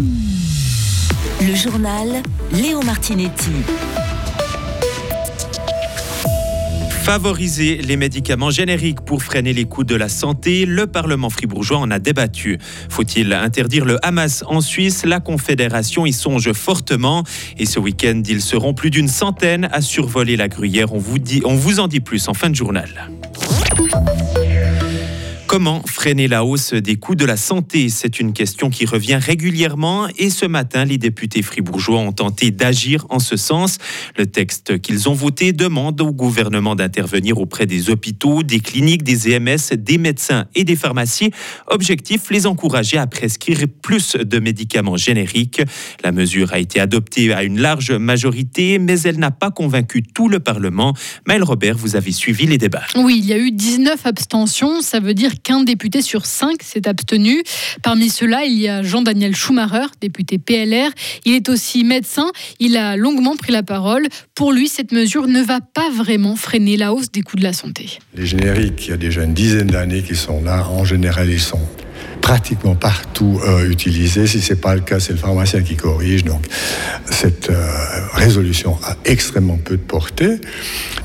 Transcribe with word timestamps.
Le 0.00 1.54
journal 1.54 2.22
Léo 2.52 2.80
Martinetti. 2.82 3.50
Favoriser 7.02 7.78
les 7.78 7.96
médicaments 7.96 8.50
génériques 8.50 9.00
pour 9.02 9.22
freiner 9.22 9.52
les 9.52 9.64
coûts 9.64 9.84
de 9.84 9.94
la 9.94 10.08
santé, 10.08 10.64
le 10.64 10.86
Parlement 10.86 11.28
fribourgeois 11.28 11.78
en 11.78 11.90
a 11.90 11.98
débattu. 11.98 12.58
Faut-il 12.88 13.32
interdire 13.32 13.84
le 13.84 13.98
Hamas 14.04 14.42
en 14.46 14.60
Suisse? 14.60 15.04
La 15.04 15.20
Confédération 15.20 16.06
y 16.06 16.12
songe 16.12 16.52
fortement. 16.52 17.24
Et 17.58 17.66
ce 17.66 17.78
week-end, 17.78 18.22
ils 18.26 18.42
seront 18.42 18.72
plus 18.72 18.90
d'une 18.90 19.08
centaine 19.08 19.68
à 19.72 19.82
survoler 19.82 20.36
la 20.36 20.48
gruyère. 20.48 20.94
On 20.94 20.98
vous, 20.98 21.18
on 21.44 21.56
vous 21.56 21.80
en 21.80 21.88
dit 21.88 22.00
plus 22.00 22.28
en 22.28 22.34
fin 22.34 22.48
de 22.48 22.54
journal. 22.54 23.10
Comment 25.50 25.82
freiner 25.84 26.28
la 26.28 26.44
hausse 26.44 26.74
des 26.74 26.94
coûts 26.94 27.16
de 27.16 27.24
la 27.24 27.36
santé? 27.36 27.88
C'est 27.88 28.20
une 28.20 28.32
question 28.32 28.70
qui 28.70 28.86
revient 28.86 29.16
régulièrement 29.16 30.06
et 30.16 30.30
ce 30.30 30.46
matin, 30.46 30.84
les 30.84 30.96
députés 30.96 31.42
fribourgeois 31.42 31.98
ont 31.98 32.12
tenté 32.12 32.52
d'agir 32.52 33.04
en 33.10 33.18
ce 33.18 33.36
sens. 33.36 33.78
Le 34.16 34.26
texte 34.26 34.80
qu'ils 34.80 35.08
ont 35.08 35.12
voté 35.12 35.52
demande 35.52 36.00
au 36.02 36.12
gouvernement 36.12 36.76
d'intervenir 36.76 37.38
auprès 37.38 37.66
des 37.66 37.90
hôpitaux, 37.90 38.44
des 38.44 38.60
cliniques, 38.60 39.02
des 39.02 39.28
EMS, 39.28 39.74
des 39.76 39.98
médecins 39.98 40.46
et 40.54 40.62
des 40.62 40.76
pharmacies. 40.76 41.32
Objectif, 41.66 42.30
les 42.30 42.46
encourager 42.46 42.98
à 42.98 43.08
prescrire 43.08 43.58
plus 43.82 44.14
de 44.14 44.38
médicaments 44.38 44.96
génériques. 44.96 45.62
La 46.04 46.12
mesure 46.12 46.52
a 46.52 46.60
été 46.60 46.78
adoptée 46.78 47.32
à 47.32 47.42
une 47.42 47.58
large 47.58 47.90
majorité, 47.90 48.78
mais 48.78 49.00
elle 49.00 49.18
n'a 49.18 49.32
pas 49.32 49.50
convaincu 49.50 50.04
tout 50.04 50.28
le 50.28 50.38
Parlement. 50.38 50.94
Maël 51.26 51.42
Robert, 51.42 51.76
vous 51.76 51.96
avez 51.96 52.12
suivi 52.12 52.46
les 52.46 52.56
débats. 52.56 52.86
Oui, 52.94 53.18
il 53.18 53.26
y 53.26 53.32
a 53.32 53.38
eu 53.38 53.50
19 53.50 54.06
abstentions. 54.06 54.80
Ça 54.80 55.00
veut 55.00 55.12
dire 55.12 55.39
qu'un 55.42 55.62
député 55.62 56.02
sur 56.02 56.26
cinq 56.26 56.62
s'est 56.62 56.88
abstenu. 56.88 57.42
Parmi 57.82 58.08
ceux-là, 58.08 58.44
il 58.44 58.58
y 58.58 58.68
a 58.68 58.82
Jean-Daniel 58.82 59.34
Schumacher, 59.34 59.86
député 60.00 60.38
PLR. 60.38 60.90
Il 61.24 61.34
est 61.34 61.48
aussi 61.48 61.84
médecin. 61.84 62.30
Il 62.58 62.76
a 62.76 62.96
longuement 62.96 63.36
pris 63.36 63.52
la 63.52 63.62
parole. 63.62 64.06
Pour 64.34 64.52
lui, 64.52 64.68
cette 64.68 64.92
mesure 64.92 65.26
ne 65.26 65.42
va 65.42 65.60
pas 65.60 65.90
vraiment 65.90 66.36
freiner 66.36 66.76
la 66.76 66.92
hausse 66.92 67.10
des 67.10 67.22
coûts 67.22 67.36
de 67.36 67.42
la 67.42 67.52
santé. 67.52 67.98
Les 68.14 68.26
génériques, 68.26 68.86
il 68.86 68.90
y 68.90 68.94
a 68.94 68.96
déjà 68.96 69.24
une 69.24 69.34
dizaine 69.34 69.68
d'années 69.68 70.02
qui 70.02 70.16
sont 70.16 70.42
là. 70.42 70.66
En 70.68 70.84
général, 70.84 71.28
ils 71.30 71.40
sont 71.40 71.60
pratiquement 72.30 72.76
partout 72.76 73.40
euh, 73.44 73.68
utilisés. 73.68 74.28
Si 74.28 74.40
ce 74.40 74.52
n'est 74.52 74.60
pas 74.60 74.76
le 74.76 74.82
cas, 74.82 75.00
c'est 75.00 75.12
le 75.12 75.18
pharmacien 75.18 75.62
qui 75.62 75.74
corrige. 75.74 76.22
Donc, 76.22 76.44
cette 77.10 77.50
euh, 77.50 77.68
résolution 78.12 78.78
a 78.84 78.96
extrêmement 79.04 79.56
peu 79.56 79.76
de 79.76 79.82
portée. 79.82 80.36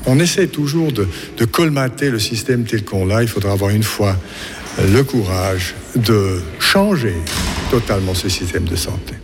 On 0.06 0.20
essaie 0.20 0.46
toujours 0.46 0.92
de, 0.92 1.08
de 1.36 1.44
colmater 1.44 2.10
le 2.10 2.20
système 2.20 2.62
tel 2.62 2.84
qu'on 2.84 3.04
l'a. 3.04 3.22
Il 3.22 3.28
faudra 3.28 3.50
avoir 3.50 3.72
une 3.72 3.82
fois 3.82 4.16
le 4.92 5.02
courage 5.02 5.74
de 5.96 6.40
changer 6.60 7.14
totalement 7.70 8.14
ce 8.14 8.28
système 8.28 8.64
de 8.64 8.76
santé. 8.76 9.14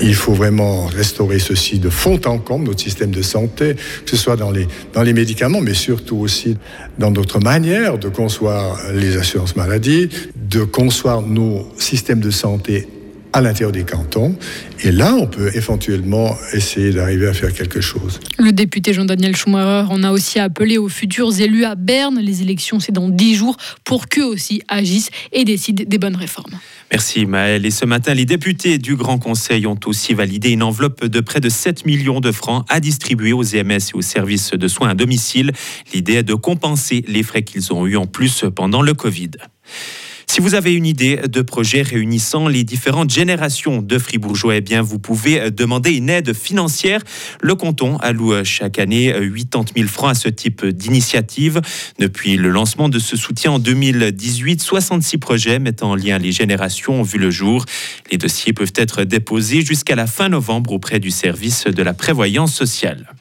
Il 0.00 0.14
faut 0.14 0.34
vraiment 0.34 0.86
restaurer 0.86 1.38
ceci 1.38 1.78
de 1.78 1.88
fond 1.88 2.20
en 2.26 2.38
comble, 2.38 2.66
notre 2.66 2.82
système 2.82 3.10
de 3.10 3.22
santé, 3.22 3.76
que 3.76 4.10
ce 4.10 4.16
soit 4.16 4.36
dans 4.36 4.50
les, 4.50 4.66
dans 4.92 5.02
les 5.02 5.12
médicaments, 5.12 5.60
mais 5.60 5.74
surtout 5.74 6.16
aussi 6.16 6.56
dans 6.98 7.10
notre 7.10 7.38
manière 7.38 7.98
de 7.98 8.08
concevoir 8.08 8.78
les 8.92 9.16
assurances 9.16 9.56
maladie, 9.56 10.10
de 10.50 10.64
concevoir 10.64 11.22
nos 11.22 11.66
systèmes 11.78 12.20
de 12.20 12.30
santé 12.30 12.88
à 13.32 13.40
l'intérieur 13.40 13.70
des 13.70 13.84
cantons. 13.84 14.34
Et 14.82 14.90
là, 14.90 15.14
on 15.14 15.28
peut 15.28 15.50
éventuellement 15.54 16.36
essayer 16.52 16.90
d'arriver 16.90 17.28
à 17.28 17.32
faire 17.32 17.52
quelque 17.52 17.80
chose. 17.80 18.18
Le 18.38 18.50
député 18.50 18.92
Jean-Daniel 18.92 19.36
Schumacher 19.36 19.92
en 19.92 20.02
a 20.02 20.10
aussi 20.10 20.40
appelé 20.40 20.78
aux 20.78 20.88
futurs 20.88 21.40
élus 21.40 21.64
à 21.64 21.76
Berne. 21.76 22.18
Les 22.18 22.42
élections, 22.42 22.80
c'est 22.80 22.90
dans 22.90 23.08
dix 23.08 23.36
jours, 23.36 23.56
pour 23.84 24.08
qu'eux 24.08 24.24
aussi 24.24 24.62
agissent 24.66 25.10
et 25.32 25.44
décident 25.44 25.84
des 25.86 25.98
bonnes 25.98 26.16
réformes. 26.16 26.58
Merci 26.90 27.24
Maël. 27.24 27.64
Et 27.64 27.70
ce 27.70 27.84
matin, 27.84 28.14
les 28.14 28.24
députés 28.26 28.78
du 28.78 28.96
Grand 28.96 29.18
Conseil 29.18 29.64
ont 29.68 29.78
aussi 29.86 30.12
validé 30.14 30.50
une 30.50 30.64
enveloppe 30.64 31.04
de 31.04 31.20
près 31.20 31.40
de 31.40 31.48
7 31.48 31.86
millions 31.86 32.20
de 32.20 32.32
francs 32.32 32.64
à 32.68 32.80
distribuer 32.80 33.32
aux 33.32 33.44
EMS 33.44 33.70
et 33.70 33.94
aux 33.94 34.02
services 34.02 34.50
de 34.50 34.66
soins 34.66 34.88
à 34.88 34.94
domicile. 34.94 35.52
L'idée 35.94 36.14
est 36.14 36.22
de 36.24 36.34
compenser 36.34 37.04
les 37.06 37.22
frais 37.22 37.42
qu'ils 37.42 37.72
ont 37.72 37.86
eus 37.86 37.96
en 37.96 38.06
plus 38.06 38.44
pendant 38.56 38.82
le 38.82 38.94
Covid. 38.94 39.30
Si 40.30 40.40
vous 40.40 40.54
avez 40.54 40.74
une 40.74 40.86
idée 40.86 41.16
de 41.16 41.42
projet 41.42 41.82
réunissant 41.82 42.46
les 42.46 42.62
différentes 42.62 43.10
générations 43.10 43.82
de 43.82 43.98
Fribourgeois, 43.98 44.58
eh 44.58 44.60
bien, 44.60 44.80
vous 44.80 45.00
pouvez 45.00 45.50
demander 45.50 45.90
une 45.90 46.08
aide 46.08 46.34
financière. 46.34 47.02
Le 47.40 47.56
canton 47.56 47.96
alloue 47.96 48.44
chaque 48.44 48.78
année 48.78 49.12
80 49.12 49.72
000 49.74 49.88
francs 49.88 50.12
à 50.12 50.14
ce 50.14 50.28
type 50.28 50.64
d'initiative. 50.64 51.60
Depuis 51.98 52.36
le 52.36 52.48
lancement 52.48 52.88
de 52.88 53.00
ce 53.00 53.16
soutien 53.16 53.50
en 53.50 53.58
2018, 53.58 54.62
66 54.62 55.18
projets 55.18 55.58
mettant 55.58 55.90
en 55.90 55.96
lien 55.96 56.16
les 56.18 56.30
générations 56.30 57.00
ont 57.00 57.02
vu 57.02 57.18
le 57.18 57.32
jour. 57.32 57.64
Les 58.12 58.16
dossiers 58.16 58.52
peuvent 58.52 58.72
être 58.76 59.02
déposés 59.02 59.62
jusqu'à 59.62 59.96
la 59.96 60.06
fin 60.06 60.28
novembre 60.28 60.70
auprès 60.70 61.00
du 61.00 61.10
service 61.10 61.64
de 61.64 61.82
la 61.82 61.92
prévoyance 61.92 62.54
sociale. 62.54 63.12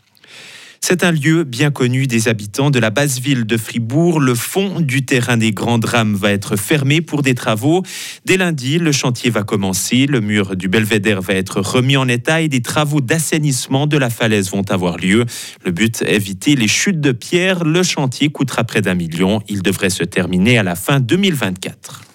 C'est 0.82 1.04
un 1.04 1.12
lieu 1.12 1.44
bien 1.44 1.72
connu 1.72 2.08
des 2.08 2.28
habitants 2.28 2.72
de 2.72 2.80
la 2.80 2.90
basse 2.90 3.20
ville 3.20 3.46
de 3.46 3.58
Fribourg. 3.58 4.20
Le 4.20 4.34
fond 4.34 4.80
du 4.80 5.06
terrain 5.06 5.38
des 5.38 5.52
grands 5.52 5.78
drames 5.78 6.16
va 6.16 6.32
être 6.32 6.56
fermé 6.56 7.02
pour 7.02 7.22
des 7.22 7.36
travaux. 7.36 7.84
Dès 8.26 8.38
lundi, 8.38 8.80
le 8.80 8.92
chantier 8.92 9.30
va 9.30 9.44
commencer. 9.44 10.08
Le 10.08 10.20
mur 10.22 10.56
du 10.56 10.68
belvédère 10.68 11.22
va 11.22 11.36
être 11.36 11.62
remis 11.62 11.98
en 11.98 12.08
état 12.08 12.42
et 12.42 12.48
des 12.48 12.62
travaux 12.62 13.02
d'assainissement 13.02 13.88
de 13.88 13.98
la 13.98 14.10
falaise 14.10 14.50
vont 14.50 14.70
avoir 14.70 14.98
lieu. 14.98 15.26
Le 15.64 15.72
but, 15.72 16.02
éviter 16.02 16.56
les 16.56 16.68
chutes 16.68 17.02
de 17.02 17.12
pierre. 17.12 17.64
Le 17.64 17.84
chantier 17.84 18.30
coûtera 18.30 18.64
près 18.64 18.82
d'un 18.82 18.96
million. 18.96 19.42
Il 19.48 19.62
devrait 19.62 19.92
se 19.92 20.04
terminer 20.04 20.58
à 20.58 20.64
la 20.64 20.76
fin 20.76 21.00
2024. 21.00 22.09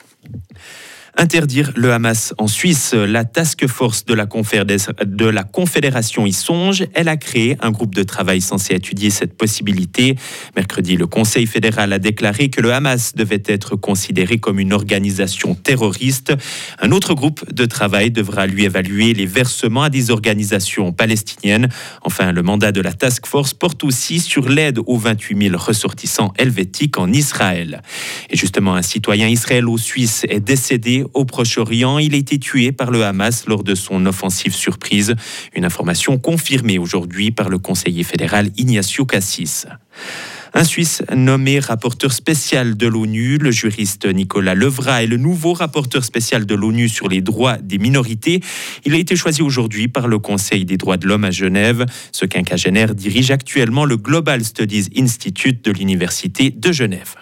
Interdire 1.17 1.71
le 1.77 1.93
Hamas 1.93 2.35
en 2.39 2.49
Suisse, 2.49 2.93
la 2.93 3.25
task 3.25 3.69
force 3.69 4.05
de 4.05 4.15
la, 4.15 4.27
Confédération 5.45 6.27
y 6.27 6.33
songe. 6.33 6.87
Elle 6.93 7.09
a 7.09 7.17
créé 7.17 7.57
un 7.61 7.71
groupe 7.71 7.95
de 7.95 8.03
travail 8.03 8.41
censé 8.41 8.75
étudier 8.75 9.11
cette 9.11 9.37
possibilité. 9.37 10.17
Mercredi, 10.57 10.97
le 10.97 11.07
Conseil 11.07 11.47
fédéral 11.47 11.93
a 11.93 12.01
déclaré 12.01 12.49
que 12.49 12.61
le 12.61 12.73
Hamas 12.73 13.15
devait 13.15 13.43
être 13.47 13.77
considéré 13.77 14.39
comme 14.39 14.59
une 14.59 14.73
organisation 14.73 15.55
terroriste. 15.55 16.33
Un 16.81 16.91
autre 16.91 17.15
groupe 17.15 17.49
de 17.53 17.65
travail 17.65 18.11
devra 18.11 18.49
lui 18.49 18.65
évaluer 18.65 19.15
les 19.15 19.27
versements 19.27 19.85
à 19.85 19.91
des 19.91 20.11
organisations 20.11 20.93
palestiniennes. 20.93 21.69
Enfin, 22.03 22.33
le 22.33 22.43
mandat 22.43 22.73
de 22.73 22.81
la 22.81 22.93
task 22.93 23.27
force 23.27 23.55
porte 23.55 23.85
aussi 23.85 24.19
sur 24.19 24.49
l'aide 24.49 24.81
aux 24.85 24.99
28 24.99 25.51
000 25.51 25.57
ressortissants 25.57 26.33
helvétiques 26.39 26.99
en 26.99 27.13
Israël. 27.13 27.83
Et 28.31 28.37
justement, 28.37 28.75
un 28.75 28.83
citoyen 28.83 29.29
israélo-suisse 29.29 30.27
est 30.29 30.41
décédé 30.41 31.04
au 31.13 31.25
Proche-Orient. 31.25 31.99
Il 31.99 32.15
a 32.15 32.19
été 32.19 32.39
tué 32.39 32.73
par 32.73 32.91
le 32.91 33.05
Hamas 33.05 33.47
lors 33.47 33.65
de 33.65 33.75
son 33.75 34.07
offensive 34.07 34.55
surprise. 34.55 35.15
Une 35.55 35.65
information 35.65 36.19
confirmée 36.19 36.79
aujourd'hui 36.79 37.31
par 37.31 37.49
le 37.49 37.59
conseiller 37.59 38.05
fédéral 38.05 38.51
Ignacio 38.57 39.05
Cassis. 39.05 39.67
Un 40.57 40.63
Suisse 40.63 41.03
nommé 41.13 41.59
rapporteur 41.59 42.13
spécial 42.13 42.77
de 42.77 42.87
l'ONU, 42.87 43.39
le 43.39 43.51
juriste 43.51 44.07
Nicolas 44.07 44.55
Levra 44.55 45.03
est 45.03 45.09
le 45.09 45.17
nouveau 45.17 45.53
rapporteur 45.53 46.05
spécial 46.05 46.47
de 46.47 46.55
l'ONU 46.55 46.89
sur 46.89 47.09
les 47.09 47.23
droits 47.23 47.57
des 47.57 47.79
minorités. 47.79 48.41
Il 48.85 48.95
a 48.95 48.99
été 48.99 49.17
choisi 49.17 49.43
aujourd'hui 49.43 49.89
par 49.89 50.07
le 50.07 50.21
Conseil 50.21 50.65
des 50.65 50.77
droits 50.77 50.97
de 50.97 51.09
l'homme 51.09 51.25
à 51.25 51.33
Genève. 51.33 51.85
Ce 52.13 52.25
quinquagénaire 52.25 52.95
dirige 52.95 53.33
actuellement 53.33 53.85
le 53.85 53.97
Global 53.97 54.45
Studies 54.45 54.91
Institute 54.97 55.65
de 55.65 55.73
l'Université 55.73 56.51
de 56.51 56.71
Genève. 56.71 57.17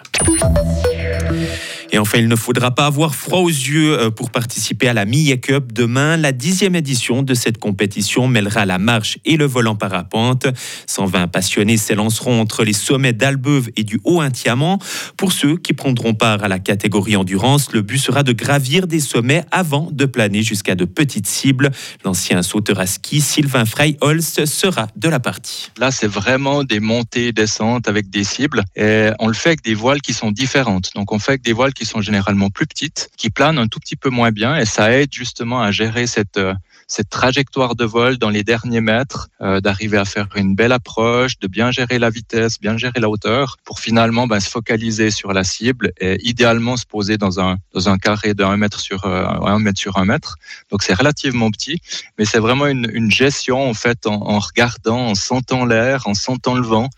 Et 1.93 1.99
enfin, 1.99 2.17
il 2.17 2.27
ne 2.27 2.35
faudra 2.35 2.71
pas 2.71 2.87
avoir 2.87 3.13
froid 3.13 3.41
aux 3.41 3.49
yeux 3.49 3.93
euh, 3.93 4.09
pour 4.09 4.31
participer 4.31 4.87
à 4.87 4.93
la 4.93 5.05
Millet 5.05 5.39
Cup. 5.39 5.71
Demain, 5.71 6.17
la 6.17 6.31
dixième 6.31 6.75
édition 6.75 7.21
de 7.21 7.35
cette 7.35 7.59
compétition 7.59 8.27
mêlera 8.27 8.65
la 8.65 8.79
marche 8.79 9.19
et 9.25 9.37
le 9.37 9.45
vol 9.45 9.67
en 9.67 9.75
parapente. 9.75 10.47
120 10.87 11.27
passionnés 11.27 11.77
s'élanceront 11.77 12.41
entre 12.41 12.63
les 12.63 12.73
sommets 12.73 13.13
d'Albeuve 13.13 13.69
et 13.75 13.83
du 13.83 14.01
Haut-Intiamant. 14.05 14.79
Pour 15.17 15.33
ceux 15.33 15.55
qui 15.55 15.73
prendront 15.73 16.15
part 16.15 16.43
à 16.43 16.47
la 16.47 16.57
catégorie 16.57 17.15
endurance, 17.15 17.71
le 17.73 17.83
but 17.83 17.99
sera 17.99 18.23
de 18.23 18.31
gravir 18.31 18.87
des 18.87 18.99
sommets 18.99 19.45
avant 19.51 19.89
de 19.91 20.05
planer 20.05 20.41
jusqu'à 20.41 20.73
de 20.73 20.85
petites 20.85 21.27
cibles. 21.27 21.69
L'ancien 22.03 22.41
sauteur 22.41 22.79
à 22.79 22.87
ski 22.87 23.21
Sylvain 23.21 23.65
Freyholz 23.65 24.45
sera 24.45 24.87
de 24.95 25.09
la 25.09 25.19
partie. 25.19 25.69
Là, 25.77 25.91
c'est 25.91 26.07
vraiment 26.07 26.63
des 26.63 26.79
montées, 26.79 27.33
descentes 27.33 27.87
avec 27.87 28.09
des 28.09 28.23
cibles. 28.23 28.63
On 28.75 29.27
le 29.27 29.33
fait 29.33 29.49
avec 29.49 29.63
des 29.63 29.75
voiles 29.75 30.01
qui 30.01 30.13
sont 30.13 30.31
différentes. 30.31 30.89
Donc, 30.95 31.11
on 31.11 31.19
fait 31.19 31.33
avec 31.33 31.43
des 31.43 31.53
voiles 31.53 31.73
qui 31.73 31.82
sont 31.85 32.01
généralement 32.01 32.49
plus 32.49 32.67
petites, 32.67 33.09
qui 33.17 33.29
planent 33.29 33.57
un 33.57 33.67
tout 33.67 33.79
petit 33.79 33.95
peu 33.95 34.09
moins 34.09 34.31
bien 34.31 34.55
et 34.57 34.65
ça 34.65 34.91
aide 34.91 35.11
justement 35.11 35.61
à 35.61 35.71
gérer 35.71 36.07
cette, 36.07 36.37
euh, 36.37 36.53
cette 36.87 37.09
trajectoire 37.09 37.75
de 37.75 37.85
vol 37.85 38.17
dans 38.17 38.29
les 38.29 38.43
derniers 38.43 38.81
mètres, 38.81 39.29
euh, 39.41 39.61
d'arriver 39.61 39.97
à 39.97 40.05
faire 40.05 40.27
une 40.35 40.55
belle 40.55 40.71
approche, 40.71 41.39
de 41.39 41.47
bien 41.47 41.71
gérer 41.71 41.99
la 41.99 42.09
vitesse, 42.09 42.59
bien 42.59 42.77
gérer 42.77 42.99
la 42.99 43.09
hauteur, 43.09 43.57
pour 43.63 43.79
finalement 43.79 44.27
ben, 44.27 44.39
se 44.39 44.49
focaliser 44.49 45.11
sur 45.11 45.33
la 45.33 45.43
cible 45.43 45.91
et 45.99 46.17
idéalement 46.27 46.77
se 46.77 46.85
poser 46.85 47.17
dans 47.17 47.39
un, 47.39 47.57
dans 47.73 47.89
un 47.89 47.97
carré 47.97 48.33
de 48.33 48.43
1 48.43 48.57
mètre 48.57 48.79
sur 48.79 49.05
euh, 49.05 49.25
1 49.25 49.59
mètre 49.59 49.79
sur 49.79 49.97
1 49.97 50.05
mètre. 50.05 50.37
Donc 50.69 50.83
c'est 50.83 50.93
relativement 50.93 51.49
petit, 51.51 51.81
mais 52.17 52.25
c'est 52.25 52.39
vraiment 52.39 52.67
une, 52.67 53.11
gestion 53.11 53.69
en 53.69 53.73
fait 53.73 54.07
en, 54.07 54.39
regardant, 54.39 55.07
en 55.07 55.15
sentant 55.15 55.65
l'air, 55.65 56.07
en 56.07 56.13
sentant 56.13 56.55
le 56.55 56.65
vent, 56.65 56.89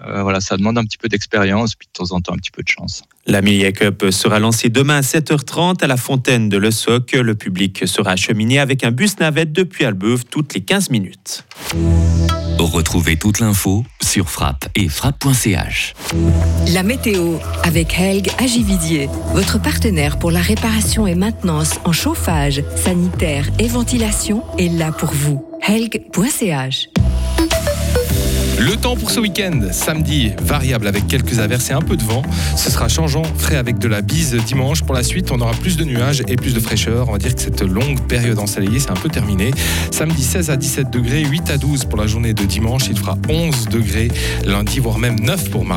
Euh, 0.00 0.22
voilà, 0.22 0.40
ça 0.40 0.56
demande 0.56 0.78
un 0.78 0.84
petit 0.84 0.98
peu 0.98 1.08
d'expérience, 1.08 1.74
puis 1.74 1.86
de 1.86 1.92
temps 1.92 2.14
en 2.14 2.20
temps 2.20 2.34
un 2.34 2.36
petit 2.36 2.50
peu 2.50 2.62
de 2.62 2.68
chance. 2.68 3.02
La 3.26 3.40
Millier 3.40 3.72
Cup 3.72 4.04
sera 4.10 4.40
lancée 4.40 4.68
demain 4.68 4.96
à 4.96 5.00
7h30 5.00 5.82
à 5.82 5.86
la 5.86 5.96
fontaine 5.96 6.48
de 6.48 6.56
Le 6.56 6.70
Soc. 6.70 7.12
Le 7.12 7.34
public 7.34 7.84
sera 7.86 8.12
acheminé 8.12 8.58
avec 8.58 8.82
un 8.84 8.90
bus 8.90 9.18
navette 9.20 9.52
depuis 9.52 9.84
Albeuf 9.84 10.22
toutes 10.28 10.54
les 10.54 10.60
15 10.60 10.90
minutes. 10.90 11.44
Retrouvez 12.58 13.16
toute 13.16 13.40
l'info 13.40 13.84
sur 14.02 14.28
frappe 14.28 14.66
et 14.74 14.88
frappe.ch. 14.88 15.94
La 16.72 16.82
météo 16.82 17.36
avec 17.64 17.98
Helg 17.98 18.30
Agividier, 18.38 19.08
votre 19.34 19.60
partenaire 19.60 20.18
pour 20.18 20.30
la 20.30 20.40
réparation 20.40 21.06
et 21.06 21.14
maintenance 21.14 21.80
en 21.84 21.92
chauffage, 21.92 22.62
sanitaire 22.76 23.46
et 23.58 23.68
ventilation 23.68 24.42
est 24.58 24.68
là 24.68 24.92
pour 24.92 25.10
vous. 25.10 25.44
Helg.ch 25.66 26.88
le 28.64 28.76
temps 28.76 28.96
pour 28.96 29.10
ce 29.10 29.18
week-end, 29.18 29.60
samedi, 29.72 30.30
variable 30.40 30.86
avec 30.86 31.08
quelques 31.08 31.40
averses 31.40 31.70
et 31.70 31.72
un 31.72 31.80
peu 31.80 31.96
de 31.96 32.02
vent. 32.02 32.22
Ce 32.56 32.70
sera 32.70 32.86
changeant, 32.86 33.24
frais 33.36 33.56
avec 33.56 33.78
de 33.78 33.88
la 33.88 34.02
bise 34.02 34.34
dimanche. 34.34 34.82
Pour 34.82 34.94
la 34.94 35.02
suite, 35.02 35.32
on 35.32 35.40
aura 35.40 35.52
plus 35.52 35.76
de 35.76 35.84
nuages 35.84 36.22
et 36.28 36.36
plus 36.36 36.54
de 36.54 36.60
fraîcheur. 36.60 37.08
On 37.08 37.12
va 37.12 37.18
dire 37.18 37.34
que 37.34 37.40
cette 37.40 37.62
longue 37.62 38.00
période 38.06 38.38
ensoleillée, 38.38 38.78
c'est 38.78 38.90
un 38.90 38.94
peu 38.94 39.08
terminé. 39.08 39.50
Samedi 39.90 40.22
16 40.22 40.50
à 40.50 40.56
17 40.56 40.90
degrés, 40.90 41.24
8 41.24 41.50
à 41.50 41.58
12 41.58 41.86
pour 41.86 41.98
la 41.98 42.06
journée 42.06 42.34
de 42.34 42.44
dimanche. 42.44 42.84
Il 42.88 42.96
fera 42.96 43.18
11 43.28 43.68
degrés 43.68 44.08
lundi, 44.44 44.78
voire 44.78 44.98
même 44.98 45.18
9 45.18 45.50
pour 45.50 45.64
mardi. 45.64 45.70